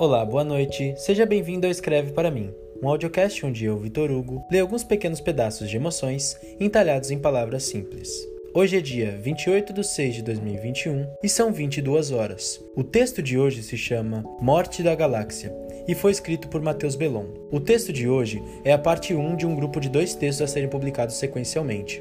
[0.00, 0.94] Olá, boa noite.
[0.96, 5.20] Seja bem-vindo ao Escreve para mim, um audiocast onde eu, Vitor Hugo, leio alguns pequenos
[5.20, 8.08] pedaços de emoções entalhados em palavras simples.
[8.54, 12.64] Hoje é dia 28 de 6 de 2021 e são 22 horas.
[12.76, 15.52] O texto de hoje se chama Morte da Galáxia
[15.88, 17.26] e foi escrito por Matheus Belon.
[17.50, 20.46] O texto de hoje é a parte 1 de um grupo de dois textos a
[20.46, 22.00] serem publicados sequencialmente.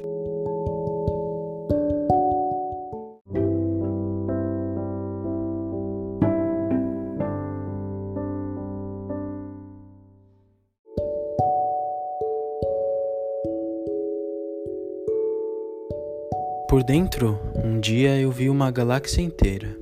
[16.67, 19.73] Por dentro, um dia eu vi uma galáxia inteira,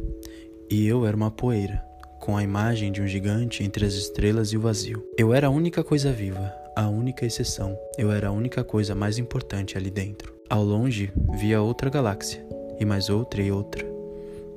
[0.70, 1.84] e eu era uma poeira,
[2.20, 5.04] com a imagem de um gigante entre as estrelas e o vazio.
[5.18, 7.76] Eu era a única coisa viva, a única exceção.
[7.98, 10.32] Eu era a única coisa mais importante ali dentro.
[10.48, 12.46] Ao longe, via outra galáxia,
[12.80, 13.84] e mais outra e outra.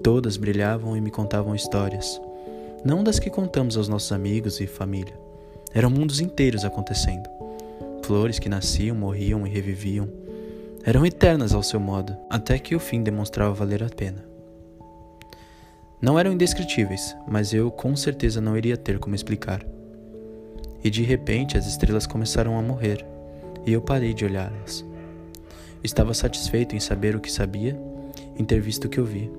[0.03, 2.21] Todas brilhavam e me contavam histórias,
[2.85, 5.19] não das que contamos aos nossos amigos e família.
[5.73, 7.27] Eram mundos inteiros acontecendo.
[8.05, 10.28] Flores que nasciam, morriam e reviviam
[10.89, 14.25] eram eternas ao seu modo, até que o fim demonstrava valer a pena.
[16.01, 19.63] Não eram indescritíveis, mas eu com certeza não iria ter como explicar.
[20.83, 23.05] E de repente as estrelas começaram a morrer,
[23.67, 24.83] e eu parei de olhá-las.
[25.85, 27.79] Estava satisfeito em saber o que sabia,
[28.39, 29.31] em ter visto o que eu vi.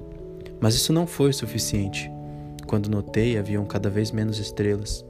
[0.60, 2.12] Mas isso não foi o suficiente.
[2.68, 5.04] Quando notei, haviam cada vez menos estrelas,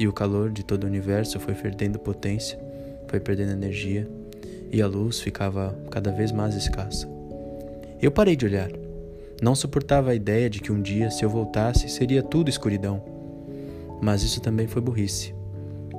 [0.00, 2.58] e o calor de todo o universo foi perdendo potência,
[3.06, 4.10] foi perdendo energia,
[4.72, 7.08] e a luz ficava cada vez mais escassa.
[8.00, 8.70] Eu parei de olhar.
[9.42, 13.02] Não suportava a ideia de que um dia, se eu voltasse, seria tudo escuridão.
[14.00, 15.34] Mas isso também foi burrice,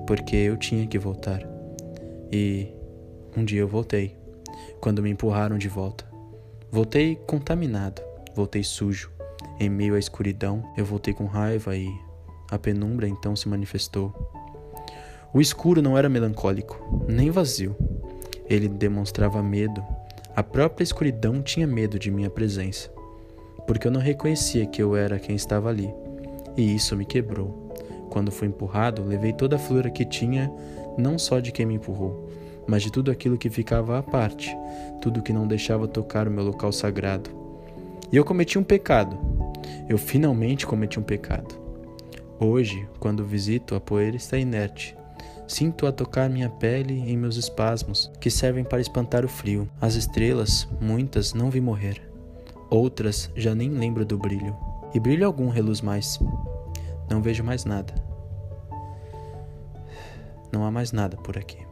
[0.05, 1.41] porque eu tinha que voltar.
[2.31, 2.67] E
[3.35, 4.15] um dia eu voltei,
[4.79, 6.05] quando me empurraram de volta.
[6.71, 8.01] Voltei contaminado,
[8.35, 9.11] voltei sujo.
[9.59, 11.87] Em meio à escuridão, eu voltei com raiva e
[12.51, 14.13] a penumbra então se manifestou.
[15.33, 17.75] O escuro não era melancólico, nem vazio.
[18.49, 19.83] Ele demonstrava medo.
[20.35, 22.89] A própria escuridão tinha medo de minha presença,
[23.65, 25.93] porque eu não reconhecia que eu era quem estava ali,
[26.55, 27.67] e isso me quebrou.
[28.09, 30.51] Quando fui empurrado, levei toda a flora que tinha,
[30.97, 32.29] não só de quem me empurrou,
[32.67, 34.55] mas de tudo aquilo que ficava à parte,
[35.01, 37.29] tudo que não deixava tocar o meu local sagrado.
[38.11, 39.17] E eu cometi um pecado.
[39.87, 41.55] Eu finalmente cometi um pecado.
[42.39, 44.96] Hoje, quando visito, a poeira está inerte,
[45.47, 49.69] Sinto-a tocar minha pele em meus espasmos, que servem para espantar o frio.
[49.79, 52.01] As estrelas, muitas, não vi morrer.
[52.69, 54.55] Outras já nem lembro do brilho.
[54.93, 56.19] E brilho algum reluz mais.
[57.09, 57.95] Não vejo mais nada.
[60.51, 61.65] Não há mais nada por aqui.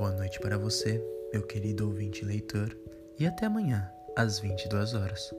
[0.00, 2.74] Boa noite para você, meu querido ouvinte leitor,
[3.18, 5.30] e até amanhã, às 22 horas.